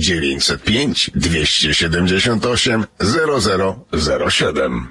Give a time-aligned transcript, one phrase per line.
[0.00, 4.88] 905 278 0007.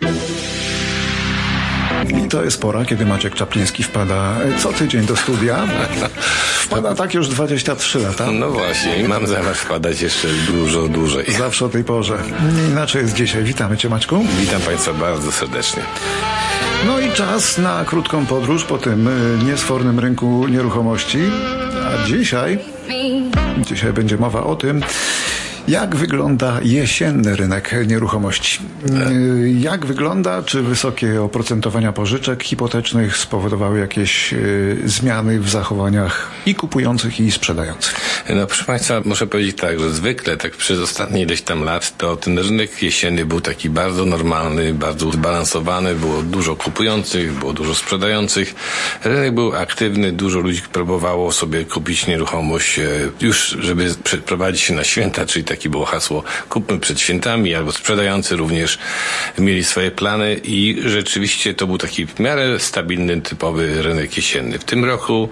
[2.09, 5.67] I to jest pora, kiedy Maciek Czapliński wpada co tydzień do studia.
[6.69, 8.31] Wpada tak już 23 lata.
[8.31, 11.25] No właśnie, i mam zamiar wpadać jeszcze dużo dłużej.
[11.37, 12.17] Zawsze o tej porze.
[12.55, 13.43] Nie inaczej jest dzisiaj.
[13.43, 14.25] Witamy Cię Maćku.
[14.39, 15.83] Witam Państwa bardzo serdecznie.
[16.87, 21.19] No i czas na krótką podróż po tym y, niesfornym rynku nieruchomości.
[21.85, 22.59] A dzisiaj,
[23.57, 24.81] dzisiaj będzie mowa o tym,
[25.69, 28.59] jak wygląda jesienny rynek nieruchomości?
[29.11, 30.43] Y, Jak wygląda?
[30.43, 37.95] Czy wysokie oprocentowania pożyczek hipotecznych spowodowały jakieś y, zmiany w zachowaniach i kupujących, i sprzedających?
[38.35, 42.15] No proszę Państwa, muszę powiedzieć tak, że zwykle tak przez ostatnie ileś tam lat to
[42.15, 48.55] ten rynek jesienny był taki bardzo normalny, bardzo zbalansowany, było dużo kupujących, było dużo sprzedających.
[49.03, 52.89] Rynek był aktywny, dużo ludzi próbowało sobie kupić nieruchomość e,
[53.21, 58.35] już, żeby przeprowadzić się na święta, czyli takie było hasło kupmy przed świętami, albo sprzedający
[58.35, 58.79] również
[59.37, 64.59] mieli swoje plany i rzeczywiście to był taki w miarę stabilny, typowy rynek jesienny.
[64.59, 65.29] W tym roku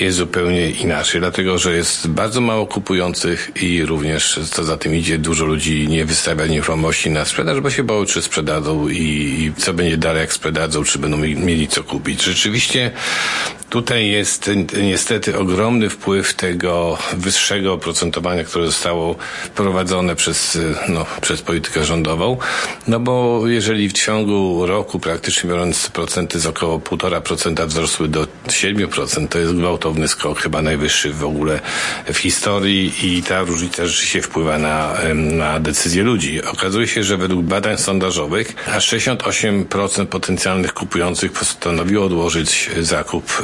[0.00, 5.18] jest zupełnie inaczej, dlatego że jest bardzo mało kupujących i również co za tym idzie,
[5.18, 9.72] dużo ludzi nie wystawia nieruchomości na sprzedaż, bo się bało, czy sprzedadzą i, i co
[9.74, 12.22] będzie dalej, jak sprzedadzą, czy będą mieli co kupić.
[12.22, 12.90] Rzeczywiście
[13.72, 14.50] tutaj jest
[14.82, 22.36] niestety ogromny wpływ tego wyższego oprocentowania, które zostało wprowadzone przez, no, przez politykę rządową,
[22.86, 29.28] no bo jeżeli w ciągu roku praktycznie biorąc procenty z około 1,5% wzrosły do 7%,
[29.28, 31.60] to jest gwałtowny skok, chyba najwyższy w ogóle
[32.12, 36.44] w historii i ta różnica rzeczywiście wpływa na, na decyzje ludzi.
[36.44, 43.42] Okazuje się, że według badań sondażowych aż 68% potencjalnych kupujących postanowiło odłożyć zakup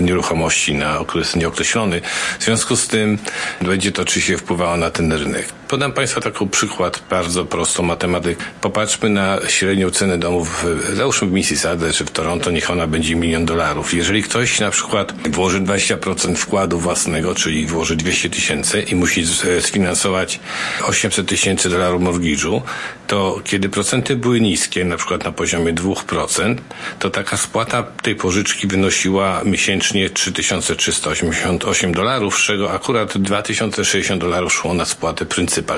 [0.00, 2.00] nieruchomości na okres nieokreślony.
[2.38, 3.18] W związku z tym
[3.60, 5.59] będzie to oczywiście wpływało na ten rynek.
[5.70, 8.44] Podam Państwu taki przykład, bardzo prostą matematykę.
[8.60, 13.44] Popatrzmy na średnią cenę domów, załóżmy w Mississauga czy w Toronto, niech ona będzie milion
[13.44, 13.94] dolarów.
[13.94, 19.24] Jeżeli ktoś na przykład włoży 20% wkładu własnego, czyli włoży 200 tysięcy i musi
[19.60, 20.40] sfinansować
[20.82, 22.60] 800 tysięcy dolarów mortgage'u,
[23.06, 26.56] to kiedy procenty były niskie, na przykład na poziomie 2%,
[26.98, 34.74] to taka spłata tej pożyczki wynosiła miesięcznie 3388 dolarów, z czego akurat 2060 dolarów szło
[34.74, 35.26] na spłatę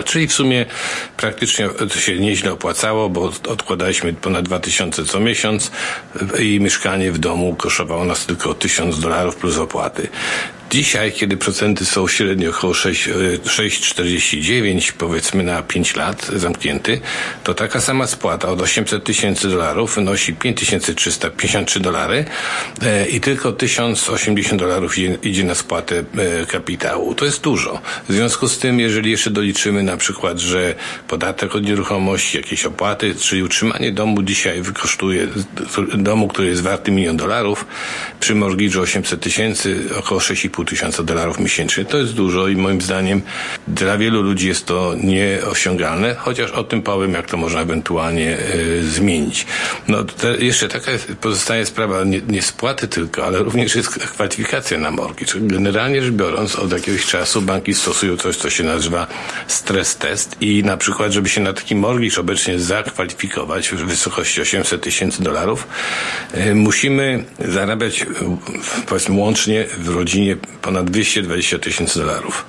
[0.04, 0.66] Czyli w sumie
[1.16, 5.70] praktycznie to się nieźle opłacało, bo odkładaliśmy ponad 2000 co miesiąc
[6.38, 10.09] i mieszkanie w domu kosztowało nas tylko 1000 dolarów plus opłaty.
[10.72, 17.00] Dzisiaj, kiedy procenty są średnio około 6,49 powiedzmy na 5 lat zamknięty,
[17.44, 22.25] to taka sama spłata od 800 tysięcy dolarów wynosi 5353 dolary
[22.83, 26.05] e, i tylko 1080 dolarów idzie na spłatę e,
[26.47, 27.15] kapitału.
[27.15, 27.81] To jest dużo.
[28.09, 30.75] W związku z tym, jeżeli jeszcze doliczymy na przykład, że
[31.09, 35.28] podatek od nieruchomości, jakieś opłaty, czyli utrzymanie domu dzisiaj wykosztuje
[35.94, 37.66] domu, który jest warty milion dolarów,
[38.21, 41.84] przy mortgage'u 800 tysięcy około 6,5 tysiąca dolarów miesięcznie.
[41.84, 43.22] To jest dużo i moim zdaniem
[43.68, 48.82] dla wielu ludzi jest to nieosiągalne, chociaż o tym powiem, jak to można ewentualnie e,
[48.82, 49.46] zmienić.
[49.88, 49.98] No
[50.38, 50.90] jeszcze taka
[51.20, 55.32] pozostaje sprawa nie, nie spłaty tylko, ale również jest kwalifikacja na mortgage.
[55.40, 59.06] Generalnie rzecz biorąc, od jakiegoś czasu banki stosują coś, co się nazywa
[59.46, 64.82] stres test i na przykład, żeby się na taki mortgage obecnie zakwalifikować w wysokości 800
[64.82, 65.66] tysięcy dolarów,
[66.32, 68.06] e, musimy zarabiać
[68.86, 72.44] powiedzmy łącznie w rodzinie ponad 220 tysięcy dolarów.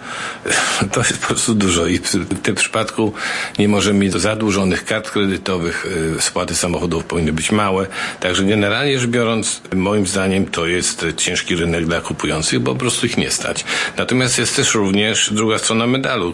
[0.91, 3.13] To jest po prostu dużo i w tym przypadku
[3.59, 5.85] nie możemy mieć zadłużonych kart kredytowych,
[6.17, 7.87] y, spłaty samochodów powinny być małe.
[8.19, 13.05] Także generalnie rzecz biorąc, moim zdaniem to jest ciężki rynek dla kupujących, bo po prostu
[13.05, 13.65] ich nie stać.
[13.97, 16.29] Natomiast jest też również druga strona medalu,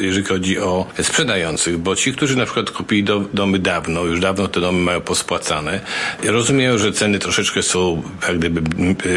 [0.00, 4.20] y, jeżeli chodzi o sprzedających, bo ci, którzy na przykład kupili do, domy dawno, już
[4.20, 5.80] dawno te domy mają pospłacane,
[6.22, 8.62] rozumieją, że ceny troszeczkę są jak gdyby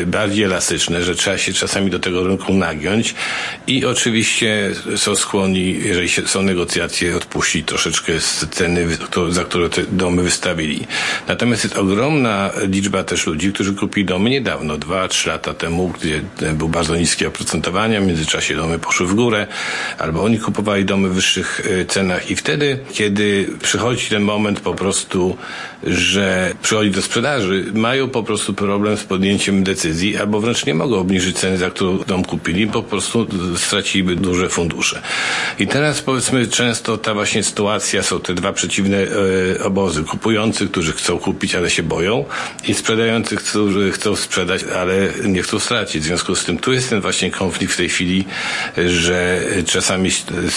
[0.05, 3.15] bardziej elastyczne, że trzeba się czasami do tego rynku nagiąć
[3.67, 8.87] i oczywiście są skłonni, jeżeli są negocjacje, odpuścić troszeczkę z ceny,
[9.29, 10.87] za które te domy wystawili.
[11.27, 16.21] Natomiast jest ogromna liczba też ludzi, którzy kupili domy niedawno, dwa, trzy lata temu, gdzie
[16.53, 19.47] był bardzo niskie oprocentowania, w międzyczasie domy poszły w górę,
[19.97, 24.73] albo oni kupowali domy w wyższych e, cenach i wtedy, kiedy przychodzi ten moment po
[24.73, 25.37] prostu,
[25.83, 30.99] że przychodzi do sprzedaży, mają po prostu problem z podjęciem decyzji, albo wręcz nie mogą
[30.99, 33.27] obniżyć ceny, za za którą dom kupili, po prostu
[33.57, 35.01] straciliby duże fundusze.
[35.59, 40.03] I teraz powiedzmy często ta właśnie sytuacja, są te dwa przeciwne e, obozy.
[40.03, 42.25] Kupujących, którzy chcą kupić, ale się boją
[42.67, 46.03] i sprzedających, którzy chcą sprzedać, ale nie chcą stracić.
[46.03, 48.25] W związku z tym tu jest ten właśnie konflikt w tej chwili,
[48.87, 50.09] że czasami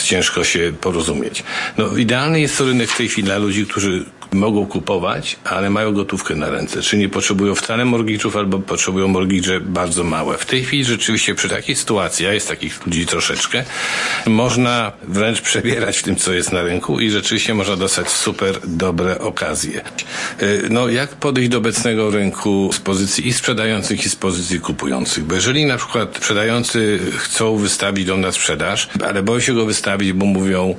[0.04, 1.42] ciężko się porozumieć.
[1.78, 4.04] No idealny jest to rynek w tej chwili dla ludzi, którzy
[4.34, 9.60] mogą kupować, ale mają gotówkę na ręce, czy nie potrzebują wcale mortgage'ów albo potrzebują mortgage
[9.60, 10.38] bardzo małe.
[10.38, 11.01] W tej chwili rzeczywiście
[11.36, 13.64] przy takiej sytuacji, a jest takich ludzi troszeczkę,
[14.26, 19.18] można wręcz przebierać w tym, co jest na rynku i rzeczywiście można dostać super dobre
[19.18, 19.80] okazje.
[20.42, 25.24] Y, no, jak podejść do obecnego rynku z pozycji i sprzedających i z pozycji kupujących?
[25.24, 30.12] Bo jeżeli na przykład sprzedający chcą wystawić dom na sprzedaż, ale boją się go wystawić,
[30.12, 30.74] bo mówią,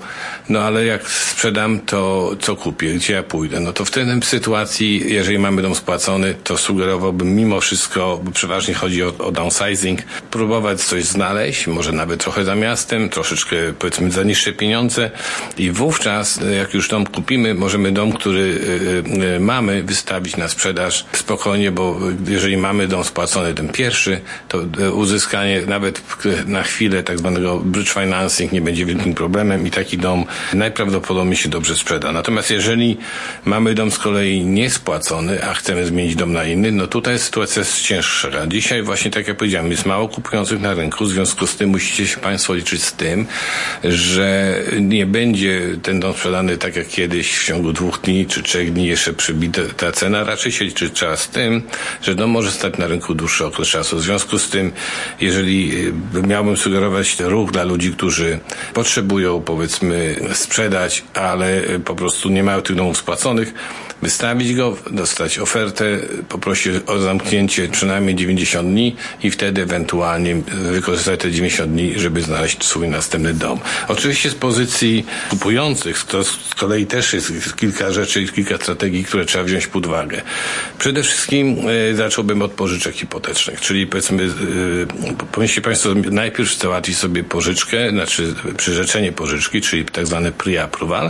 [0.49, 2.93] no ale jak sprzedam, to co kupię?
[2.93, 3.43] Gdzie ja pójdę?
[3.43, 3.59] pójdę.
[3.59, 8.73] No to w tej sytuacji, jeżeli mamy dom spłacony, to sugerowałbym mimo wszystko, bo przeważnie
[8.73, 9.99] chodzi o, o downsizing,
[10.31, 15.12] próbować coś znaleźć, może nawet trochę za miastem, troszeczkę powiedzmy za niższe pieniądze
[15.57, 21.06] i wówczas, jak już dom kupimy, możemy dom, który y, y, mamy, wystawić na sprzedaż
[21.13, 24.57] spokojnie, bo jeżeli mamy dom spłacony, ten pierwszy, to
[24.94, 26.01] uzyskanie nawet
[26.45, 31.50] na chwilę tak zwanego bridge financing nie będzie wielkim problemem i taki dom najprawdopodobniej się
[31.50, 32.12] dobrze sprzeda.
[32.12, 32.98] Natomiast jeżeli
[33.45, 37.81] Mamy dom z kolei niespłacony, a chcemy zmienić dom na inny, no tutaj sytuacja jest
[37.81, 38.48] cięższa.
[38.48, 42.07] Dzisiaj właśnie, tak jak powiedziałem, jest mało kupujących na rynku, w związku z tym musicie
[42.07, 43.25] się Państwo liczyć z tym,
[43.83, 48.73] że nie będzie ten dom sprzedany tak jak kiedyś w ciągu dwóch dni czy trzech
[48.73, 50.23] dni jeszcze przybita ta cena.
[50.23, 51.61] Raczej się liczy trzeba z tym,
[52.01, 53.97] że dom może stać na rynku dłuższy okres czasu.
[53.97, 54.71] W związku z tym,
[55.21, 58.39] jeżeli y, miałbym sugerować ruch dla ludzi, którzy
[58.73, 63.53] potrzebują powiedzmy sprzedać, ale po prostu nie mają tych domów spłaconych
[64.03, 65.85] wystawić go, dostać ofertę,
[66.29, 70.35] poprosić o zamknięcie przynajmniej 90 dni i wtedy ewentualnie
[70.71, 73.59] wykorzystać te 90 dni, żeby znaleźć swój następny dom.
[73.88, 79.44] Oczywiście z pozycji kupujących to z kolei też jest kilka rzeczy, kilka strategii, które trzeba
[79.44, 80.21] wziąć pod uwagę.
[80.79, 81.57] Przede wszystkim
[81.91, 88.35] e, zacząłbym od pożyczek hipotecznych, czyli powiedzmy, e, powinniście Państwo najpierw załatwić sobie pożyczkę, znaczy
[88.57, 91.09] przyrzeczenie pożyczki, czyli tak zwany pre-approval,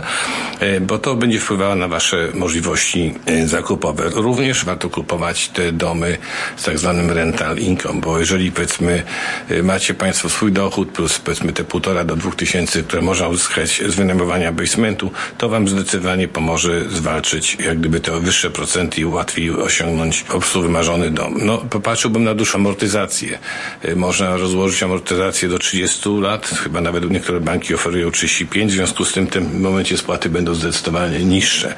[0.60, 4.10] e, bo to będzie wpływało na Wasze możliwości możliwości e, zakupowe.
[4.14, 6.18] Również warto kupować te domy
[6.56, 9.02] z tak zwanym rental income, bo jeżeli powiedzmy
[9.48, 13.82] e, macie Państwo swój dochód plus powiedzmy te półtora do dwóch tysięcy, które można uzyskać
[13.86, 19.50] z wynajmowania basementu, to Wam zdecydowanie pomoże zwalczyć jak gdyby te wyższe procenty i łatwiej
[19.50, 21.38] osiągnąć po prostu wymarzony dom.
[21.42, 23.38] No, popatrzyłbym na dłuższą amortyzację.
[23.82, 29.04] E, można rozłożyć amortyzację do 30 lat, chyba nawet niektóre banki oferują 35, w związku
[29.04, 31.74] z tym w tym momencie spłaty będą zdecydowanie niższe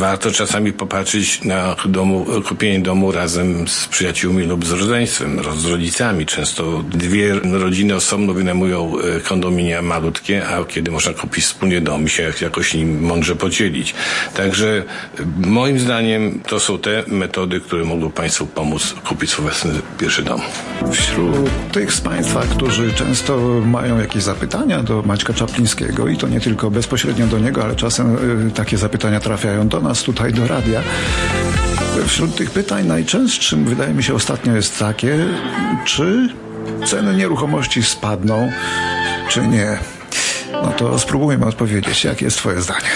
[0.00, 6.26] warto czasami popatrzeć na domu, kupienie domu razem z przyjaciółmi lub z rodzeństwem, z rodzicami.
[6.26, 12.08] Często dwie rodziny osobno wynajmują e, kondominia malutkie, a kiedy można kupić wspólnie dom i
[12.08, 13.94] się jakoś nim mądrze podzielić.
[14.34, 14.84] Także
[15.36, 20.40] moim zdaniem to są te metody, które mogą Państwu pomóc kupić swój własny pierwszy dom.
[20.92, 26.40] Wśród tych z Państwa, którzy często mają jakieś zapytania do Maćka Czaplińskiego i to nie
[26.40, 28.16] tylko bezpośrednio do niego, ale czasem
[28.48, 30.80] y, takie zapytania trafiają do nas, nas tutaj do radia.
[32.06, 35.26] Wśród tych pytań najczęstszym, wydaje mi się, ostatnio jest takie,
[35.84, 36.28] czy
[36.86, 38.52] ceny nieruchomości spadną,
[39.28, 39.78] czy nie.
[40.62, 42.04] No to spróbujmy odpowiedzieć.
[42.04, 42.86] Jakie jest Twoje zdanie?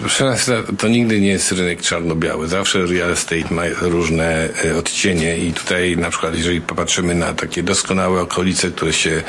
[0.00, 0.36] Proszę
[0.78, 2.48] to nigdy nie jest rynek czarno-biały.
[2.48, 7.62] Zawsze real estate ma różne e, odcienie i tutaj na przykład jeżeli popatrzymy na takie
[7.62, 9.22] doskonałe okolice, które się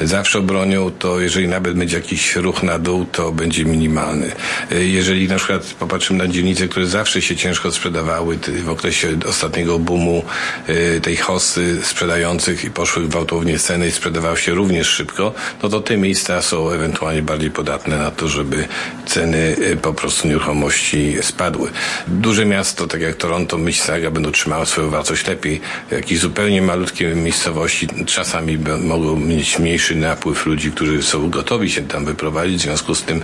[0.00, 4.32] zawsze obronią, to jeżeli nawet będzie jakiś ruch na dół, to będzie minimalny.
[4.72, 9.78] E, jeżeli na przykład popatrzymy na dzielnice, które zawsze się ciężko sprzedawały w okresie ostatniego
[9.78, 10.24] boomu
[10.66, 15.80] e, tej hosy sprzedających i poszły gwałtownie ceny i sprzedawały się również szybko, no to
[15.80, 18.68] te miejsca są ewentualnie bardziej podatne na to, żeby
[19.06, 21.70] ceny po prostu nieruchomości spadły.
[22.08, 25.60] Duże miasto, tak jak Toronto, Mississauga będą trzymały swoją wartość lepiej.
[25.90, 32.04] Jakieś zupełnie malutkie miejscowości czasami mogą mieć mniejszy napływ ludzi, którzy są gotowi się tam
[32.04, 33.22] wyprowadzić, w związku z tym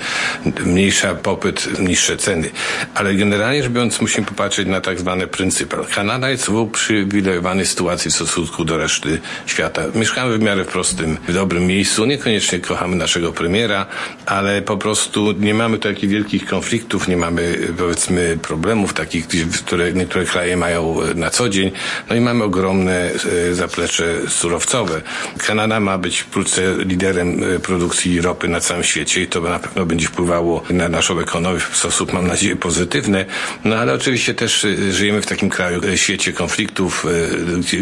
[0.65, 2.51] mniejsza popyt, niższe ceny.
[2.95, 5.87] Ale generalnie rzecz biorąc musimy popatrzeć na tak zwany pryncypal.
[5.95, 9.83] Kanada jest w uprzywilejowanej sytuacji w stosunku do reszty świata.
[9.95, 13.87] Mieszkamy w miarę prostym, w dobrym miejscu, niekoniecznie kochamy naszego premiera,
[14.27, 19.27] ale po prostu nie mamy takich wielkich konfliktów, nie mamy powiedzmy problemów takich,
[19.67, 21.71] które niektóre kraje mają na co dzień.
[22.11, 23.11] No i mamy ogromne
[23.53, 25.03] zaplecze surowcowe.
[25.47, 30.07] Kanada ma być wkrótce liderem produkcji ropy na całym świecie i to na pewno będzie
[30.07, 33.25] wpływało na naszą ekonomię w sposób, mam nadzieję, pozytywny.
[33.65, 37.07] No ale oczywiście też żyjemy w takim kraju, świecie konfliktów,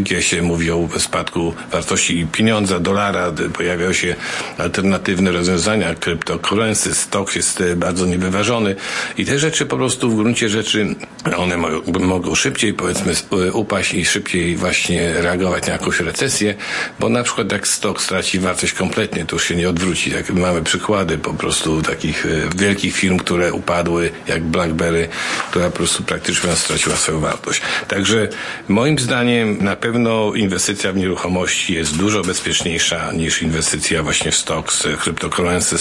[0.00, 4.14] gdzie się mówi o spadku wartości pieniądza, dolara, pojawiają się
[4.58, 8.76] alternatywne rozwiązania, kryptocurrency, stok jest bardzo niewyważony
[9.18, 10.94] i te rzeczy po prostu w gruncie rzeczy
[11.36, 11.56] one
[12.00, 13.12] mogą szybciej powiedzmy
[13.52, 16.54] upaść i szybciej właśnie reagować na jakąś recesję,
[17.00, 20.10] bo na przykład jak stok straci wartość kompletnie, to już się nie odwróci.
[20.10, 22.26] Jak mamy przykłady po prostu takich
[22.56, 25.08] wielkich firm, które upadły, jak BlackBerry,
[25.50, 27.62] która po prostu praktycznie straciła swoją wartość.
[27.88, 28.28] Także
[28.68, 34.86] moim zdaniem na pewno inwestycja w nieruchomości jest dużo bezpieczniejsza niż inwestycja właśnie w stocks,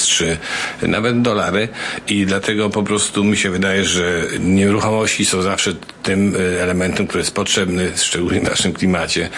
[0.07, 0.37] czy
[0.81, 1.67] nawet dolary
[2.07, 7.21] i dlatego po prostu mi się wydaje, że nieruchomości są zawsze tym e, elementem, który
[7.21, 9.29] jest potrzebny, szczególnie w naszym klimacie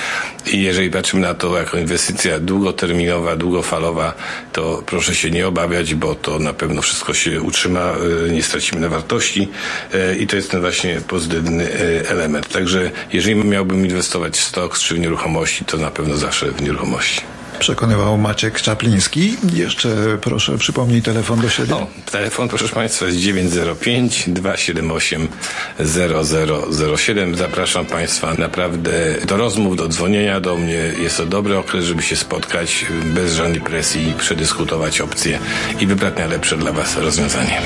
[0.53, 4.13] i jeżeli patrzymy na to jako inwestycja długoterminowa, długofalowa,
[4.53, 7.94] to proszę się nie obawiać, bo to na pewno wszystko się utrzyma,
[8.27, 9.48] e, nie stracimy na wartości
[9.94, 11.70] e, i to jest ten właśnie pozytywny
[12.08, 12.50] element.
[12.50, 17.22] Także jeżeli miałbym inwestować w stocks czy w nieruchomości, to na pewno zawsze w nieruchomości.
[17.62, 19.38] Przekonywał Maciek Czapliński.
[19.53, 19.89] Jeszcze
[20.22, 21.75] proszę przypomnij telefon do siebie.
[21.75, 25.27] O, telefon proszę Państwa jest 905 278
[26.98, 27.36] 0007.
[27.36, 28.91] Zapraszam Państwa naprawdę
[29.27, 30.94] do rozmów, do dzwonienia do mnie.
[31.00, 35.39] Jest to dobry okres, żeby się spotkać bez żadnej presji, przedyskutować opcje
[35.80, 37.62] i wybrać najlepsze dla Was rozwiązanie.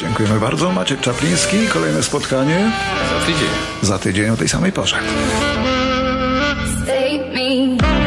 [0.00, 0.72] Dziękujemy bardzo.
[0.72, 1.56] Maciek Czapliński.
[1.72, 2.72] Kolejne spotkanie
[3.10, 3.48] za tydzień.
[3.82, 4.96] Za tydzień o tej samej porze.